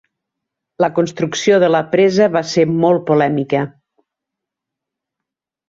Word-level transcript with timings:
La 0.83 0.87
construcció 0.95 1.59
de 1.63 1.69
la 1.75 1.81
presa 1.91 2.29
va 2.37 2.43
ser 2.53 2.65
molt 2.85 3.05
polèmica. 3.11 3.63